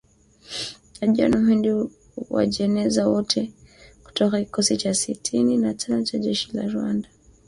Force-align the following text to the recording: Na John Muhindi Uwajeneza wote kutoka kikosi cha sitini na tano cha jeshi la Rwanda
Na 0.97 1.05
John 1.13 1.33
Muhindi 1.39 1.69
Uwajeneza 2.21 3.01
wote 3.13 3.53
kutoka 4.03 4.39
kikosi 4.41 4.77
cha 4.77 4.93
sitini 4.93 5.57
na 5.57 5.73
tano 5.73 6.03
cha 6.03 6.17
jeshi 6.17 6.49
la 6.57 6.67
Rwanda 6.67 7.09